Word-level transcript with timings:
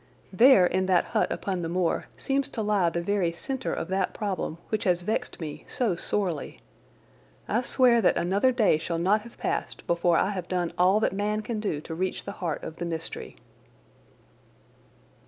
There, 0.33 0.65
in 0.65 0.87
that 0.87 1.05
hut 1.05 1.31
upon 1.31 1.61
the 1.61 1.69
moor, 1.69 2.07
seems 2.17 2.49
to 2.49 2.63
lie 2.63 2.89
the 2.89 3.03
very 3.03 3.31
centre 3.31 3.71
of 3.71 3.87
that 3.89 4.15
problem 4.15 4.57
which 4.69 4.85
has 4.85 5.03
vexed 5.03 5.39
me 5.39 5.63
so 5.67 5.95
sorely. 5.95 6.59
I 7.47 7.61
swear 7.61 8.01
that 8.01 8.17
another 8.17 8.51
day 8.51 8.79
shall 8.79 8.97
not 8.97 9.21
have 9.21 9.37
passed 9.37 9.85
before 9.85 10.17
I 10.17 10.31
have 10.31 10.47
done 10.47 10.73
all 10.75 10.99
that 11.01 11.13
man 11.13 11.41
can 11.43 11.59
do 11.59 11.79
to 11.81 11.93
reach 11.93 12.23
the 12.23 12.31
heart 12.41 12.63
of 12.63 12.77
the 12.77 12.85
mystery. 12.85 13.35